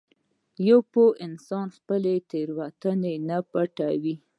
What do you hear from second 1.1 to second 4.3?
انسان خپله تېروتنه نه پټوي.